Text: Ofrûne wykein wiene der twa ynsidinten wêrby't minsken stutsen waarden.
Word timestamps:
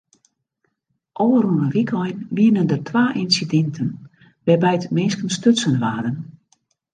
Ofrûne 1.25 1.67
wykein 1.73 2.17
wiene 2.35 2.63
der 2.71 2.81
twa 2.87 3.05
ynsidinten 3.21 3.89
wêrby't 4.45 4.83
minsken 4.95 5.29
stutsen 5.37 5.75
waarden. 5.83 6.15